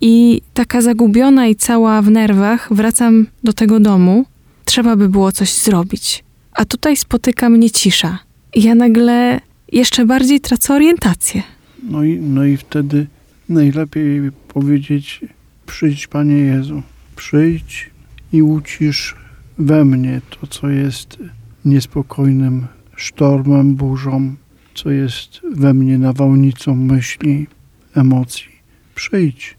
I 0.00 0.42
taka 0.54 0.82
zagubiona 0.82 1.46
i 1.46 1.56
cała 1.56 2.02
w 2.02 2.10
nerwach 2.10 2.68
wracam 2.70 3.26
do 3.44 3.52
tego 3.52 3.80
domu. 3.80 4.24
Trzeba 4.64 4.96
by 4.96 5.08
było 5.08 5.32
coś 5.32 5.52
zrobić. 5.52 6.24
A 6.52 6.64
tutaj 6.64 6.96
spotyka 6.96 7.48
mnie 7.48 7.70
cisza. 7.70 8.18
Ja 8.54 8.74
nagle 8.74 9.40
jeszcze 9.72 10.06
bardziej 10.06 10.40
tracę 10.40 10.74
orientację. 10.74 11.42
No 11.82 12.04
i, 12.04 12.20
no 12.20 12.44
i 12.44 12.56
wtedy 12.56 13.06
najlepiej 13.48 14.32
powiedzieć: 14.48 15.20
Przyjdź, 15.66 16.06
Panie 16.06 16.36
Jezu, 16.36 16.82
przyjdź 17.16 17.90
i 18.32 18.42
ucisz 18.42 19.14
we 19.58 19.84
mnie 19.84 20.20
to, 20.30 20.46
co 20.46 20.68
jest 20.68 21.18
niespokojnym 21.64 22.66
sztormem, 22.96 23.74
burzą, 23.74 24.34
co 24.74 24.90
jest 24.90 25.40
we 25.52 25.74
mnie 25.74 25.98
nawałnicą 25.98 26.74
myśli, 26.74 27.46
emocji. 27.94 28.52
Przyjdź. 28.94 29.56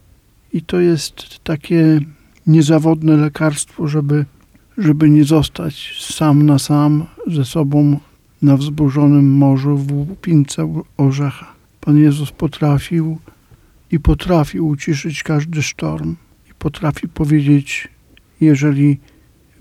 I 0.54 0.62
to 0.62 0.80
jest 0.80 1.40
takie 1.44 2.00
niezawodne 2.48 3.18
lekarstwo, 3.18 3.88
żeby 3.88 4.26
żeby 4.78 5.10
nie 5.10 5.24
zostać 5.24 5.96
sam 6.00 6.46
na 6.46 6.60
sam 6.60 7.06
ze 7.28 7.46
sobą 7.46 8.00
na 8.42 8.58
wzburzonym 8.58 9.32
morzu 9.32 9.78
w 9.78 9.92
łupince 9.92 10.84
orzecha. 10.98 11.54
Pan 11.82 11.98
Jezus 11.98 12.32
potrafił 12.32 13.18
i 13.92 14.00
potrafi 14.00 14.60
uciszyć 14.60 15.24
każdy 15.24 15.64
sztorm 15.64 16.16
i 16.52 16.54
potrafi 16.54 17.08
powiedzieć, 17.08 17.88
jeżeli 18.42 19.00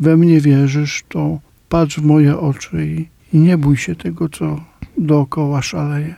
we 0.01 0.17
mnie 0.17 0.41
wierzysz, 0.41 1.05
to 1.09 1.39
patrz 1.69 1.99
w 1.99 2.05
moje 2.05 2.39
oczy 2.39 2.87
i, 2.87 3.09
nie 3.37 3.59
bój 3.59 3.77
się 3.77 3.95
tego, 3.95 4.29
co 4.29 4.61
dookoła 4.99 5.63
szaleje. 5.63 6.15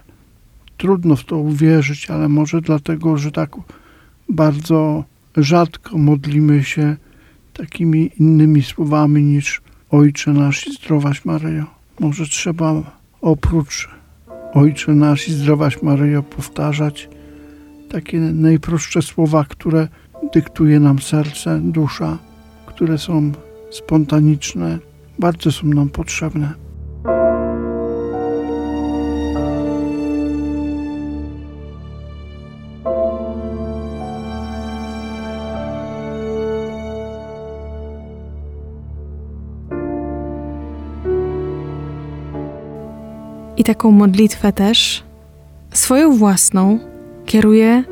Trudno 0.76 1.16
w 1.16 1.24
to 1.24 1.38
uwierzyć, 1.38 2.10
ale 2.10 2.28
może 2.28 2.60
dlatego, 2.60 3.16
że 3.16 3.32
tak 3.32 3.50
bardzo 4.28 5.04
rzadko 5.36 5.98
modlimy 5.98 6.64
się 6.64 6.96
takimi 7.54 8.10
innymi 8.20 8.62
słowami 8.62 9.22
niż 9.22 9.60
Ojcze 9.90 10.32
nasz 10.32 10.66
i 10.66 10.72
zdrowaś 10.72 11.24
Maryjo. 11.24 11.64
Może 12.00 12.26
trzeba 12.26 12.82
oprócz 13.20 13.88
Ojcze 14.54 14.92
nasz 14.92 15.28
i 15.28 15.32
zdrowaś 15.32 15.82
Maryjo 15.82 16.22
powtarzać 16.22 17.08
takie 17.90 18.20
najprostsze 18.20 19.02
słowa, 19.02 19.44
które 19.48 19.88
dyktuje 20.34 20.80
nam 20.80 20.98
serce, 20.98 21.60
dusza, 21.60 22.18
które 22.66 22.98
są 22.98 23.32
spontaniczne, 23.70 24.78
bardzo 25.18 25.52
są 25.52 25.66
nam 25.66 25.88
potrzebne. 25.88 26.63
Taką 43.64 43.90
modlitwę 43.90 44.52
też, 44.52 45.02
swoją 45.72 46.16
własną, 46.16 46.78
kieruje 47.26 47.84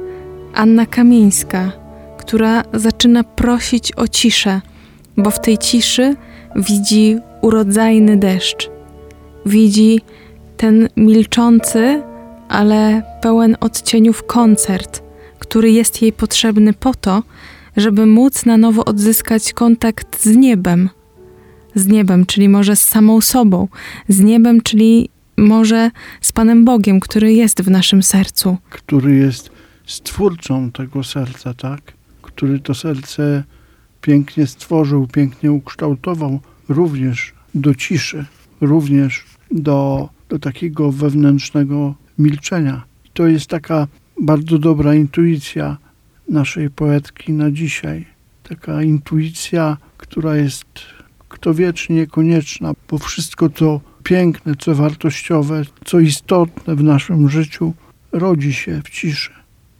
Anna 0.54 0.86
Kamieńska, 0.86 1.72
która 2.18 2.62
zaczyna 2.74 3.24
prosić 3.24 3.96
o 3.96 4.08
ciszę, 4.08 4.60
bo 5.16 5.30
w 5.30 5.40
tej 5.40 5.58
ciszy 5.58 6.16
widzi 6.56 7.16
urodzajny 7.40 8.16
deszcz. 8.16 8.70
Widzi 9.46 10.00
ten 10.56 10.88
milczący, 10.96 12.02
ale 12.48 13.02
pełen 13.22 13.56
odcieniów 13.60 14.26
koncert, 14.26 15.02
który 15.38 15.70
jest 15.70 16.02
jej 16.02 16.12
potrzebny 16.12 16.72
po 16.72 16.94
to, 16.94 17.22
żeby 17.76 18.06
móc 18.06 18.46
na 18.46 18.56
nowo 18.56 18.84
odzyskać 18.84 19.52
kontakt 19.52 20.22
z 20.22 20.36
niebem. 20.36 20.90
Z 21.74 21.86
niebem, 21.86 22.26
czyli 22.26 22.48
może 22.48 22.76
z 22.76 22.82
samą 22.82 23.20
sobą, 23.20 23.68
z 24.08 24.20
niebem, 24.20 24.60
czyli 24.60 25.08
może 25.42 25.90
z 26.20 26.32
Panem 26.32 26.64
Bogiem, 26.64 27.00
który 27.00 27.32
jest 27.32 27.62
w 27.62 27.70
naszym 27.70 28.02
sercu. 28.02 28.56
Który 28.70 29.14
jest 29.14 29.50
stwórcą 29.86 30.70
tego 30.70 31.04
serca, 31.04 31.54
tak? 31.54 31.92
Który 32.22 32.60
to 32.60 32.74
serce 32.74 33.44
pięknie 34.00 34.46
stworzył, 34.46 35.06
pięknie 35.06 35.52
ukształtował, 35.52 36.40
również 36.68 37.34
do 37.54 37.74
ciszy, 37.74 38.24
również 38.60 39.24
do, 39.50 40.08
do 40.28 40.38
takiego 40.38 40.92
wewnętrznego 40.92 41.94
milczenia. 42.18 42.82
I 43.04 43.08
to 43.12 43.26
jest 43.26 43.46
taka 43.46 43.86
bardzo 44.20 44.58
dobra 44.58 44.94
intuicja 44.94 45.76
naszej 46.28 46.70
poetki 46.70 47.32
na 47.32 47.50
dzisiaj. 47.50 48.06
Taka 48.42 48.82
intuicja, 48.82 49.76
która 49.96 50.36
jest 50.36 50.66
kto 51.32 51.54
wiecznie 51.54 52.06
konieczna, 52.06 52.72
bo 52.90 52.98
wszystko 52.98 53.48
to 53.48 53.80
piękne, 54.02 54.54
co 54.58 54.74
wartościowe, 54.74 55.62
co 55.84 56.00
istotne 56.00 56.76
w 56.76 56.82
naszym 56.82 57.28
życiu 57.28 57.74
rodzi 58.12 58.52
się 58.52 58.82
w 58.84 58.90
ciszy. 58.90 59.30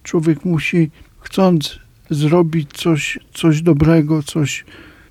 Człowiek 0.03 0.45
musi, 0.45 0.91
chcąc 1.21 1.79
zrobić 2.11 2.71
coś, 2.73 3.19
coś 3.35 3.63
dobrego, 3.63 4.23
coś 4.23 4.65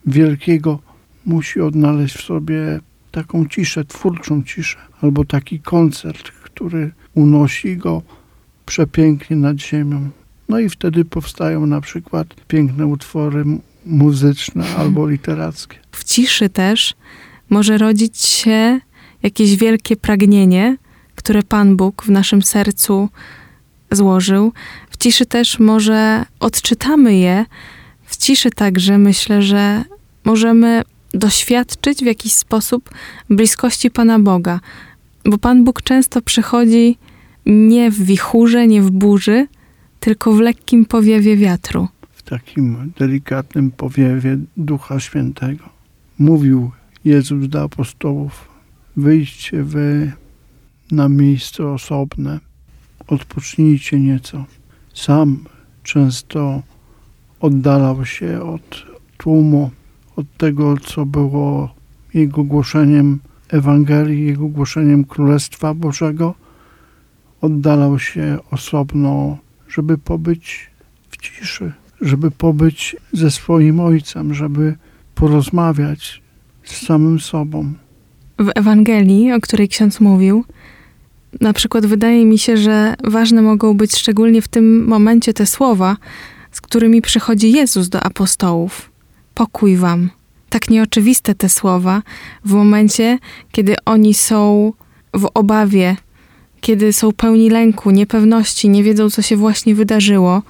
wielkiego, 0.05 0.79
musi 1.25 1.61
odnaleźć 1.61 2.15
w 2.15 2.21
sobie 2.21 2.79
taką 3.11 3.45
ciszę, 3.45 3.85
twórczą 3.85 4.43
ciszę, 4.43 4.77
albo 5.01 5.25
taki 5.25 5.59
koncert, 5.59 6.31
który 6.31 6.91
unosi 7.13 7.77
go 7.77 8.01
przepięknie 8.65 9.35
nad 9.35 9.57
ziemią. 9.57 10.09
No 10.49 10.59
i 10.59 10.69
wtedy 10.69 11.05
powstają 11.05 11.65
na 11.65 11.81
przykład 11.81 12.27
piękne 12.47 12.85
utwory 12.85 13.45
muzyczne 13.85 14.65
albo 14.77 15.07
literackie. 15.07 15.77
W 15.91 16.03
ciszy 16.03 16.49
też 16.49 16.93
może 17.49 17.77
rodzić 17.77 18.19
się 18.19 18.79
jakieś 19.23 19.55
wielkie 19.55 19.95
pragnienie, 19.95 20.77
które 21.15 21.43
Pan 21.43 21.77
Bóg 21.77 22.03
w 22.03 22.09
naszym 22.09 22.41
sercu 22.41 23.09
złożył. 23.91 24.53
W 24.89 24.97
ciszy 24.97 25.25
też 25.25 25.59
może 25.59 26.25
odczytamy 26.39 27.15
je. 27.15 27.45
W 28.05 28.17
ciszy 28.17 28.49
także 28.51 28.97
myślę, 28.97 29.41
że 29.41 29.83
możemy 30.25 30.81
doświadczyć 31.13 31.99
w 31.99 32.05
jakiś 32.05 32.33
sposób 32.33 32.89
bliskości 33.29 33.91
Pana 33.91 34.19
Boga, 34.19 34.59
bo 35.25 35.37
Pan 35.37 35.63
Bóg 35.63 35.81
często 35.81 36.21
przychodzi 36.21 36.97
nie 37.45 37.91
w 37.91 38.03
wichurze, 38.03 38.67
nie 38.67 38.81
w 38.81 38.91
burzy, 38.91 39.47
tylko 39.99 40.33
w 40.33 40.39
lekkim 40.39 40.85
powiewie 40.85 41.37
wiatru. 41.37 41.87
Takim 42.31 42.91
delikatnym 42.99 43.71
powiewie 43.71 44.37
Ducha 44.57 44.99
Świętego. 44.99 45.63
Mówił 46.19 46.71
Jezus 47.05 47.47
do 47.47 47.61
apostołów: 47.61 48.49
Wyjdźcie 48.95 49.63
wy 49.63 50.11
na 50.91 51.09
miejsce 51.09 51.67
osobne, 51.67 52.39
odpocznijcie 53.07 53.99
nieco. 53.99 54.45
Sam 54.93 55.39
często 55.83 56.63
oddalał 57.39 58.05
się 58.05 58.41
od 58.41 58.85
tłumu, 59.17 59.71
od 60.15 60.37
tego, 60.37 60.77
co 60.77 61.05
było 61.05 61.75
jego 62.13 62.43
głoszeniem 62.43 63.19
Ewangelii, 63.49 64.25
jego 64.25 64.47
głoszeniem 64.47 65.03
Królestwa 65.03 65.73
Bożego. 65.73 66.35
Oddalał 67.41 67.99
się 67.99 68.37
osobno, 68.51 69.37
żeby 69.69 69.97
pobyć 69.97 70.69
w 71.09 71.17
ciszy, 71.17 71.73
żeby 72.01 72.31
pobyć 72.31 72.95
ze 73.13 73.31
swoim 73.31 73.79
Ojcem, 73.79 74.33
żeby 74.33 74.75
porozmawiać 75.15 76.21
z 76.63 76.85
samym 76.85 77.19
sobą. 77.19 77.73
W 78.39 78.49
Ewangelii, 78.55 79.31
o 79.31 79.39
której 79.41 79.69
ksiądz 79.69 79.99
mówił, 79.99 80.45
na 81.41 81.53
przykład 81.53 81.85
wydaje 81.85 82.25
mi 82.25 82.37
się, 82.37 82.57
że 82.57 82.95
ważne 83.03 83.41
mogą 83.41 83.73
być 83.73 83.95
szczególnie 83.97 84.41
w 84.41 84.47
tym 84.47 84.87
momencie 84.87 85.33
te 85.33 85.45
słowa, 85.45 85.97
z 86.51 86.61
którymi 86.61 87.01
przychodzi 87.01 87.51
Jezus 87.51 87.89
do 87.89 88.03
apostołów. 88.03 88.91
Pokój 89.33 89.77
wam. 89.77 90.09
Tak 90.49 90.69
nieoczywiste 90.69 91.35
te 91.35 91.49
słowa 91.49 92.01
w 92.45 92.53
momencie, 92.53 93.19
kiedy 93.51 93.75
oni 93.85 94.13
są 94.13 94.73
w 95.13 95.27
obawie, 95.33 95.95
kiedy 96.61 96.93
są 96.93 97.11
pełni 97.11 97.49
lęku, 97.49 97.91
niepewności, 97.91 98.69
nie 98.69 98.83
wiedzą, 98.83 99.09
co 99.09 99.21
się 99.21 99.37
właśnie 99.37 99.75
wydarzyło. 99.75 100.41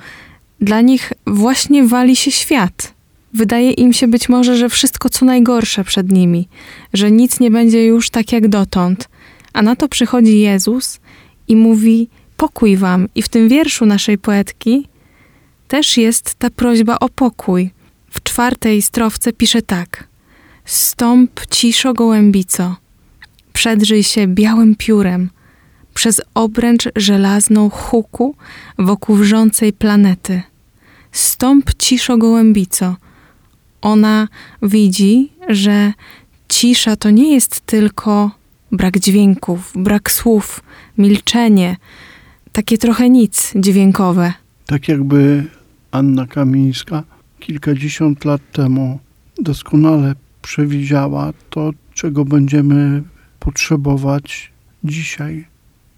Dla 0.62 0.82
nich 0.82 1.13
właśnie 1.28 1.88
wali 1.88 2.15
się 2.15 2.32
świat. 2.32 2.93
Wydaje 3.34 3.71
im 3.71 3.93
się 3.93 4.08
być 4.08 4.30
może, 4.30 4.58
że 4.58 4.69
wszystko 4.69 5.10
co 5.10 5.26
najgorsze 5.26 5.84
przed 5.84 6.12
nimi, 6.12 6.47
że 6.93 7.12
nic 7.12 7.39
nie 7.39 7.52
będzie 7.52 7.86
już 7.86 8.10
tak 8.10 8.32
jak 8.32 8.47
dotąd. 8.47 9.10
A 9.54 9.62
na 9.62 9.76
to 9.76 9.88
przychodzi 9.88 10.39
Jezus 10.39 11.00
i 11.47 11.56
mówi: 11.56 12.10
Pokój 12.38 12.78
wam. 12.78 13.08
I 13.15 13.21
w 13.21 13.30
tym 13.30 13.50
wierszu 13.50 13.86
naszej 13.86 14.17
poetki 14.17 14.88
też 15.67 15.97
jest 15.97 16.36
ta 16.36 16.50
prośba 16.50 17.00
o 17.00 17.10
pokój. 17.10 17.71
W 18.10 18.24
czwartej 18.24 18.82
strofce 18.82 19.34
pisze 19.34 19.62
tak: 19.62 20.08
Stąp 20.65 21.41
ciszo 21.50 21.93
gołębico, 21.93 22.76
przedrzyj 23.54 24.04
się 24.04 24.28
białym 24.28 24.76
piórem 24.76 25.30
przez 25.93 26.21
obręcz 26.34 26.89
żelazną 26.95 27.69
huku 27.69 28.36
wokół 28.80 29.15
wrzącej 29.15 29.74
planety. 29.74 30.41
Stąp 31.12 31.74
ciszo 31.78 32.17
gołębico. 32.17 32.95
Ona 33.82 34.28
widzi, 34.62 35.30
że 35.50 35.93
cisza 36.50 36.95
to 36.95 37.10
nie 37.10 37.34
jest 37.34 37.60
tylko 37.60 38.32
brak 38.71 39.00
dźwięków, 39.00 39.71
brak 39.76 40.12
słów, 40.12 40.63
milczenie, 40.97 41.78
takie 42.52 42.78
trochę 42.78 43.10
nic 43.10 43.54
dźwiękowe. 43.56 44.34
Tak 44.65 44.88
jakby 44.88 45.45
Anna 45.91 46.28
Kamińska 46.28 47.04
kilkadziesiąt 47.39 48.26
lat 48.26 48.41
temu 48.52 49.00
doskonale 49.38 50.15
przewidziała 50.41 51.34
to, 51.50 51.71
czego 51.93 52.26
będziemy 52.26 53.04
potrzebować 53.39 54.52
dzisiaj. 54.84 55.45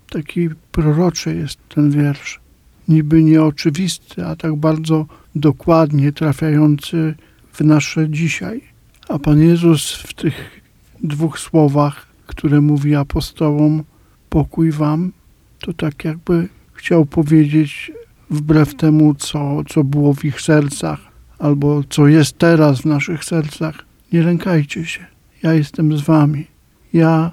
Taki 0.10 0.50
proroczy 0.72 1.36
jest 1.36 1.60
ten 1.70 1.92
wiersz. 1.92 2.43
Niby 2.88 3.24
nieoczywisty, 3.24 4.26
a 4.26 4.36
tak 4.36 4.56
bardzo 4.56 5.06
dokładnie 5.36 6.12
trafiający 6.12 7.16
w 7.54 7.62
nasze 7.62 8.10
dzisiaj. 8.10 8.62
A 9.10 9.20
Pan 9.20 9.42
Jezus 9.42 9.92
w 9.92 10.14
tych 10.14 10.62
dwóch 11.04 11.40
słowach, 11.40 12.08
które 12.28 12.62
mówi 12.62 12.96
apostołom, 12.96 13.84
pokój 14.30 14.72
wam, 14.72 15.12
to 15.60 15.74
tak 15.74 16.06
jakby 16.06 16.48
chciał 16.74 17.06
powiedzieć, 17.06 17.92
wbrew 18.30 18.76
temu, 18.76 19.16
co, 19.16 19.64
co 19.70 19.84
było 19.84 20.14
w 20.14 20.26
ich 20.26 20.42
sercach, 20.42 21.00
albo 21.40 21.84
co 21.90 22.08
jest 22.08 22.38
teraz 22.38 22.82
w 22.82 22.86
naszych 22.86 23.26
sercach, 23.26 23.86
nie 24.14 24.24
lękajcie 24.24 24.86
się. 24.86 25.06
Ja 25.44 25.54
jestem 25.54 25.98
z 25.98 26.02
wami. 26.02 26.48
Ja 26.94 27.32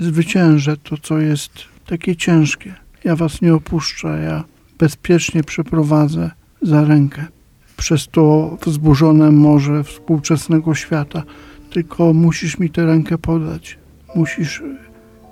zwyciężę 0.00 0.76
to, 0.76 0.96
co 0.98 1.18
jest 1.18 1.52
takie 1.86 2.16
ciężkie. 2.16 2.74
Ja 3.04 3.16
was 3.16 3.42
nie 3.42 3.54
opuszczę. 3.54 4.22
Ja 4.24 4.44
bezpiecznie 4.82 5.44
przeprowadzę 5.44 6.30
za 6.62 6.84
rękę 6.84 7.24
przez 7.76 8.08
to 8.08 8.56
wzburzone 8.66 9.30
morze 9.30 9.84
współczesnego 9.84 10.74
świata, 10.74 11.22
tylko 11.70 12.12
musisz 12.12 12.58
mi 12.58 12.70
tę 12.70 12.86
rękę 12.86 13.18
podać. 13.18 13.78
Musisz 14.14 14.62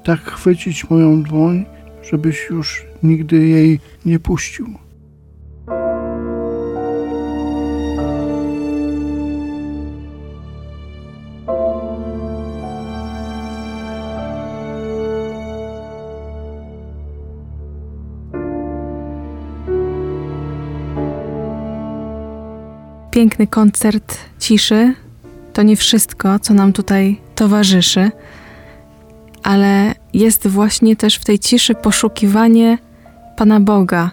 tak 0.05 0.21
chwycić 0.21 0.91
moją 0.91 1.23
dłoń, 1.23 1.65
żebyś 2.11 2.51
już 2.51 2.85
nigdy 3.03 3.47
jej 3.49 3.81
nie 4.07 4.19
puścił. 4.19 4.75
Piękny 23.20 23.46
koncert 23.46 24.18
ciszy 24.38 24.94
to 25.52 25.62
nie 25.62 25.76
wszystko, 25.76 26.38
co 26.38 26.54
nam 26.54 26.72
tutaj 26.72 27.20
towarzyszy, 27.35 28.11
ale 29.42 29.94
jest 30.14 30.48
właśnie 30.48 30.96
też 30.96 31.16
w 31.16 31.24
tej 31.24 31.38
ciszy 31.38 31.74
poszukiwanie 31.74 32.78
Pana 33.37 33.61
Boga, 33.61 34.11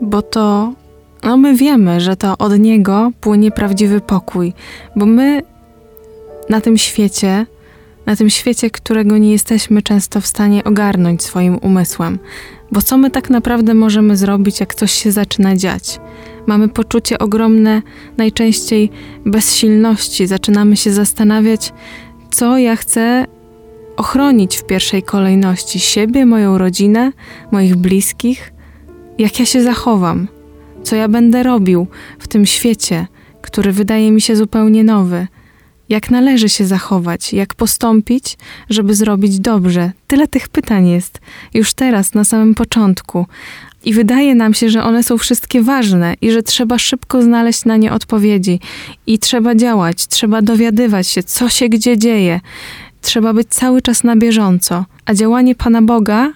bo 0.00 0.22
to, 0.22 0.72
no 1.22 1.36
my 1.36 1.54
wiemy, 1.54 2.00
że 2.00 2.16
to 2.16 2.38
od 2.38 2.58
Niego 2.58 3.10
płynie 3.20 3.50
prawdziwy 3.50 4.00
pokój, 4.00 4.52
bo 4.96 5.06
my 5.06 5.42
na 6.48 6.60
tym 6.60 6.78
świecie, 6.78 7.46
na 8.06 8.16
tym 8.16 8.30
świecie, 8.30 8.70
którego 8.70 9.18
nie 9.18 9.32
jesteśmy 9.32 9.82
często 9.82 10.20
w 10.20 10.26
stanie 10.26 10.64
ogarnąć 10.64 11.22
swoim 11.22 11.58
umysłem, 11.58 12.18
bo 12.72 12.82
co 12.82 12.98
my 12.98 13.10
tak 13.10 13.30
naprawdę 13.30 13.74
możemy 13.74 14.16
zrobić, 14.16 14.60
jak 14.60 14.74
coś 14.74 14.92
się 14.92 15.12
zaczyna 15.12 15.56
dziać? 15.56 16.00
Mamy 16.46 16.68
poczucie 16.68 17.18
ogromne, 17.18 17.82
najczęściej 18.16 18.90
bezsilności. 19.26 20.26
Zaczynamy 20.26 20.76
się 20.76 20.92
zastanawiać, 20.92 21.72
co 22.30 22.58
ja 22.58 22.76
chcę 22.76 23.26
ochronić 23.96 24.56
w 24.56 24.66
pierwszej 24.66 25.02
kolejności 25.02 25.80
siebie, 25.80 26.26
moją 26.26 26.58
rodzinę, 26.58 27.12
moich 27.52 27.76
bliskich, 27.76 28.52
jak 29.18 29.40
ja 29.40 29.46
się 29.46 29.62
zachowam, 29.62 30.28
co 30.82 30.96
ja 30.96 31.08
będę 31.08 31.42
robił 31.42 31.86
w 32.18 32.28
tym 32.28 32.46
świecie, 32.46 33.06
który 33.42 33.72
wydaje 33.72 34.12
mi 34.12 34.20
się 34.20 34.36
zupełnie 34.36 34.84
nowy. 34.84 35.26
Jak 35.88 36.10
należy 36.10 36.48
się 36.48 36.66
zachować, 36.66 37.32
jak 37.32 37.54
postąpić, 37.54 38.38
żeby 38.70 38.94
zrobić 38.94 39.40
dobrze. 39.40 39.92
Tyle 40.06 40.28
tych 40.28 40.48
pytań 40.48 40.88
jest 40.88 41.20
już 41.54 41.74
teraz, 41.74 42.14
na 42.14 42.24
samym 42.24 42.54
początku. 42.54 43.26
I 43.86 43.92
wydaje 43.92 44.34
nam 44.34 44.54
się, 44.54 44.70
że 44.70 44.84
one 44.84 45.02
są 45.02 45.18
wszystkie 45.18 45.62
ważne 45.62 46.14
i 46.20 46.30
że 46.30 46.42
trzeba 46.42 46.78
szybko 46.78 47.22
znaleźć 47.22 47.64
na 47.64 47.76
nie 47.76 47.92
odpowiedzi. 47.92 48.60
I 49.06 49.18
trzeba 49.18 49.54
działać, 49.54 50.06
trzeba 50.06 50.42
dowiadywać 50.42 51.08
się, 51.08 51.22
co 51.22 51.48
się 51.48 51.68
gdzie 51.68 51.98
dzieje. 51.98 52.40
Trzeba 53.00 53.34
być 53.34 53.48
cały 53.48 53.82
czas 53.82 54.04
na 54.04 54.16
bieżąco. 54.16 54.84
A 55.04 55.14
działanie 55.14 55.54
Pana 55.54 55.82
Boga 55.82 56.32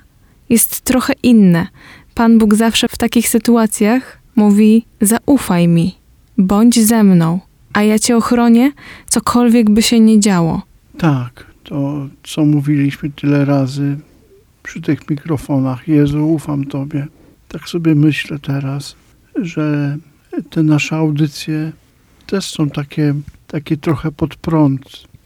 jest 0.49 0.81
trochę 0.81 1.13
inne. 1.23 1.67
Pan 2.15 2.39
Bóg 2.39 2.55
zawsze 2.55 2.89
w 2.89 2.99
takich 2.99 3.29
sytuacjach 3.29 4.19
mówi: 4.37 4.85
Zaufaj 5.01 5.69
mi, 5.69 5.95
bądź 6.39 6.81
ze 6.81 7.05
mną, 7.05 7.41
a 7.73 7.83
ja 7.83 7.99
cię 7.99 8.17
ochronię, 8.17 8.73
cokolwiek 9.09 9.71
by 9.71 9.83
się 9.83 10.01
nie 10.01 10.21
działo. 10.21 10.63
Tak, 10.99 11.47
to 11.65 12.07
co 12.23 12.45
mówiliśmy 12.45 13.11
tyle 13.11 13.45
razy 13.45 13.97
przy 14.63 14.81
tych 14.81 15.11
mikrofonach. 15.11 15.89
Jezu, 15.89 16.29
ufam 16.29 16.65
Tobie. 16.65 17.07
Tak 17.53 17.69
sobie 17.69 17.95
myślę 17.95 18.39
teraz, 18.39 18.97
że 19.43 19.97
te 20.51 20.63
nasze 20.63 20.97
audycje 20.97 21.73
też 22.27 22.45
są 22.45 22.71
takie, 22.71 23.15
takie 23.47 23.77
trochę 23.77 24.13
pod 24.13 24.37
prąd 24.37 24.81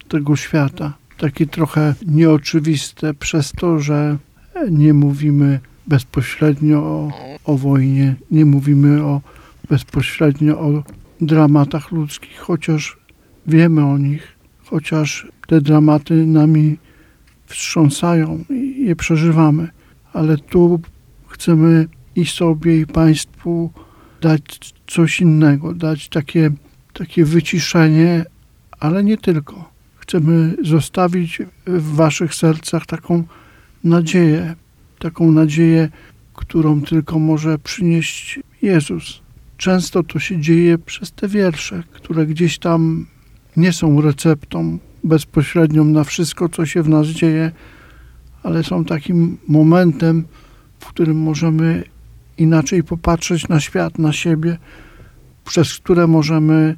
tego 0.09 0.37
świata. 0.37 0.93
Takie 1.19 1.47
trochę 1.47 1.95
nieoczywiste 2.07 3.15
przez 3.15 3.53
to, 3.53 3.79
że 3.79 4.17
nie 4.71 4.95
mówimy 4.95 5.61
bezpośrednio 5.87 6.79
o, 6.79 7.13
o 7.45 7.57
wojnie, 7.57 8.15
nie 8.31 8.45
mówimy 8.45 9.05
o, 9.05 9.21
bezpośrednio 9.69 10.61
o 10.61 10.83
dramatach 11.21 11.93
ludzkich, 11.93 12.39
chociaż 12.39 12.99
wiemy 13.47 13.85
o 13.85 13.99
nich, 13.99 14.37
chociaż 14.65 15.27
te 15.47 15.61
dramaty 15.61 16.27
nami 16.27 16.79
wstrząsają 17.47 18.45
i 18.51 18.87
je 18.87 18.97
przeżywamy, 18.97 19.69
ale 20.13 20.39
tu 20.39 20.81
chcemy 21.29 21.89
i 22.17 22.27
sobie, 22.27 22.81
i 22.81 22.87
Państwu 22.87 23.71
dać 24.21 24.75
coś 24.87 25.21
innego, 25.21 25.75
dać 25.75 26.09
takie, 26.09 26.51
takie 26.93 27.25
wyciszenie, 27.25 28.25
ale 28.81 29.05
nie 29.05 29.17
tylko. 29.17 29.71
Chcemy 29.97 30.57
zostawić 30.63 31.43
w 31.67 31.95
Waszych 31.95 32.35
sercach 32.35 32.87
taką 32.87 33.25
nadzieję, 33.85 34.55
taką 34.99 35.33
nadzieję, 35.33 35.89
którą 36.35 36.83
tylko 36.83 37.19
może 37.19 37.59
przynieść 37.59 38.41
Jezus. 38.63 39.21
Często 39.57 40.03
to 40.03 40.19
się 40.19 40.41
dzieje 40.41 40.79
przez 40.79 41.13
te 41.13 41.29
wiersze, 41.29 41.83
które 41.93 42.27
gdzieś 42.27 42.59
tam 42.59 43.07
nie 43.57 43.73
są 43.73 44.01
receptą 44.01 44.79
bezpośrednią 45.05 45.85
na 45.85 46.05
wszystko, 46.05 46.49
co 46.49 46.67
się 46.67 46.83
w 46.83 46.89
nas 46.89 47.07
dzieje, 47.07 47.53
ale 48.43 48.65
są 48.65 48.85
takim 48.85 49.39
momentem, 49.49 50.25
w 50.81 50.87
którym 50.87 51.17
możemy 51.17 51.85
inaczej 52.39 52.85
popatrzeć 52.85 53.49
na 53.49 53.61
świat, 53.61 53.99
na 53.99 54.13
siebie, 54.13 54.59
przez 55.45 55.75
które 55.75 56.07
możemy 56.07 56.77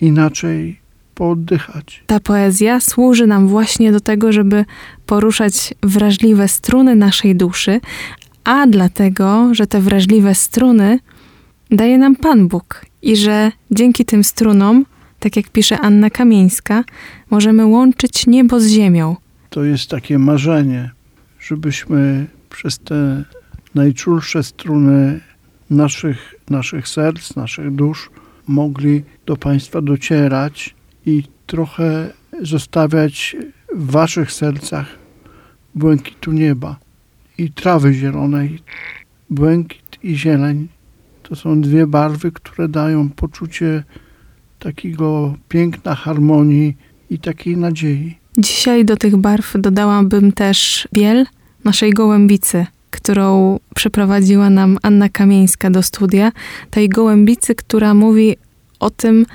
inaczej 0.00 0.80
pooddychać. 1.14 2.02
Ta 2.06 2.20
poezja 2.20 2.80
służy 2.80 3.26
nam 3.26 3.48
właśnie 3.48 3.92
do 3.92 4.00
tego, 4.00 4.32
żeby 4.32 4.64
poruszać 5.06 5.74
wrażliwe 5.82 6.48
struny 6.48 6.96
naszej 6.96 7.36
duszy, 7.36 7.80
a 8.44 8.66
dlatego, 8.66 9.54
że 9.54 9.66
te 9.66 9.80
wrażliwe 9.80 10.34
struny 10.34 10.98
daje 11.70 11.98
nam 11.98 12.16
Pan 12.16 12.48
Bóg 12.48 12.86
i 13.02 13.16
że 13.16 13.52
dzięki 13.70 14.04
tym 14.04 14.24
strunom, 14.24 14.84
tak 15.18 15.36
jak 15.36 15.48
pisze 15.48 15.78
Anna 15.78 16.10
Kamieńska, 16.10 16.84
możemy 17.30 17.66
łączyć 17.66 18.26
niebo 18.26 18.60
z 18.60 18.66
ziemią. 18.66 19.16
To 19.50 19.64
jest 19.64 19.90
takie 19.90 20.18
marzenie, 20.18 20.90
żebyśmy 21.40 22.26
przez 22.50 22.78
te 22.78 23.24
najczulsze 23.74 24.42
struny 24.42 25.20
naszych, 25.70 26.34
naszych 26.50 26.88
serc, 26.88 27.36
naszych 27.36 27.74
dusz 27.74 28.10
mogli 28.46 29.02
do 29.26 29.36
Państwa 29.36 29.80
docierać 29.82 30.74
i 31.06 31.22
trochę 31.46 32.10
zostawiać 32.42 33.36
w 33.74 33.90
Waszych 33.90 34.32
sercach 34.32 34.86
błękitu 35.74 36.32
nieba 36.32 36.76
i 37.38 37.52
trawy 37.52 37.94
zielonej. 37.94 38.58
Błękit 39.30 39.98
i 40.02 40.16
zieleń 40.16 40.68
to 41.22 41.36
są 41.36 41.60
dwie 41.60 41.86
barwy, 41.86 42.32
które 42.32 42.68
dają 42.68 43.10
poczucie 43.10 43.84
takiego 44.58 45.34
piękna, 45.48 45.94
harmonii 45.94 46.76
i 47.10 47.18
takiej 47.18 47.56
nadziei. 47.56 48.18
Dzisiaj 48.38 48.84
do 48.84 48.96
tych 48.96 49.16
barw 49.16 49.52
dodałabym 49.58 50.32
też 50.32 50.88
biel 50.94 51.26
naszej 51.64 51.92
gołębicy, 51.92 52.66
którą 52.90 53.58
przeprowadziła 53.74 54.50
nam 54.50 54.78
Anna 54.82 55.08
Kamieńska 55.08 55.70
do 55.70 55.82
studia. 55.82 56.32
Tej 56.70 56.88
gołębicy, 56.88 57.54
która 57.54 57.94
mówi 57.94 58.36
o 58.80 58.90
tym, 58.90 59.26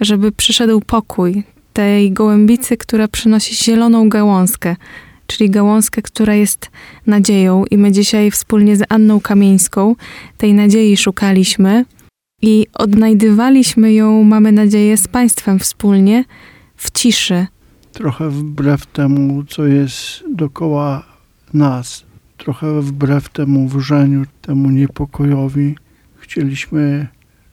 żeby 0.00 0.32
przyszedł 0.32 0.80
pokój. 0.80 1.42
Tej 1.72 2.12
gołębicy, 2.12 2.76
która 2.76 3.08
przynosi 3.08 3.54
zieloną 3.54 4.08
gałązkę, 4.08 4.76
czyli 5.26 5.50
gałązkę, 5.50 6.02
która 6.02 6.34
jest 6.34 6.70
nadzieją. 7.06 7.64
I 7.70 7.78
my 7.78 7.92
dzisiaj 7.92 8.30
wspólnie 8.30 8.76
z 8.76 8.82
Anną 8.88 9.20
Kamieńską 9.20 9.96
tej 10.38 10.54
nadziei 10.54 10.96
szukaliśmy 10.96 11.84
i 12.42 12.66
odnajdywaliśmy 12.74 13.92
ją, 13.92 14.22
mamy 14.24 14.52
nadzieję, 14.52 14.96
z 14.96 15.08
Państwem 15.08 15.58
wspólnie 15.58 16.24
w 16.76 16.90
ciszy. 16.90 17.46
Trochę 17.92 18.30
wbrew 18.30 18.86
temu, 18.86 19.44
co 19.44 19.66
jest 19.66 20.24
dokoła 20.30 21.02
nas, 21.54 22.04
trochę 22.44 22.80
wbrew 22.80 23.28
temu 23.28 23.68
wrzeniu, 23.68 24.24
temu 24.42 24.70
niepokojowi, 24.70 25.74
chcieliśmy 26.16 27.06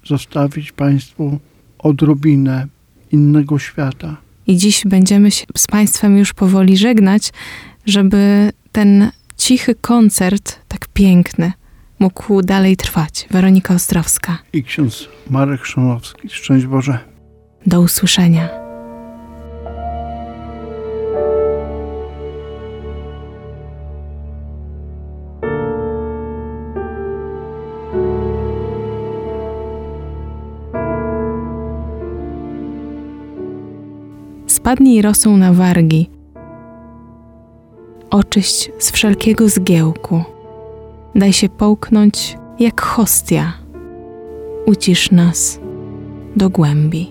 zostawić 0.05 0.71
Państwu 0.71 1.39
odrobinę 1.79 2.67
innego 3.11 3.59
świata. 3.59 4.17
I 4.47 4.57
dziś 4.57 4.83
będziemy 4.85 5.31
się 5.31 5.45
z 5.57 5.67
Państwem 5.67 6.17
już 6.17 6.33
powoli 6.33 6.77
żegnać, 6.77 7.33
żeby 7.85 8.51
ten 8.71 9.11
cichy 9.37 9.75
koncert, 9.75 10.59
tak 10.67 10.87
piękny, 10.87 11.51
mógł 11.99 12.41
dalej 12.41 12.77
trwać. 12.77 13.27
Weronika 13.31 13.73
Ostrowska. 13.73 14.37
I 14.53 14.63
ksiądz 14.63 15.09
Marek 15.29 15.65
Szanowski. 15.65 16.29
Szczęść 16.29 16.65
Boże. 16.65 16.99
Do 17.65 17.81
usłyszenia. 17.81 18.60
Spadnij 34.61 35.01
rosą 35.01 35.37
na 35.37 35.53
wargi. 35.53 36.09
Oczyść 38.09 38.71
z 38.79 38.91
wszelkiego 38.91 39.49
zgiełku. 39.49 40.23
Daj 41.15 41.33
się 41.33 41.49
połknąć 41.49 42.37
jak 42.59 42.81
hostia. 42.81 43.53
Ucisz 44.65 45.11
nas 45.11 45.59
do 46.35 46.49
głębi. 46.49 47.10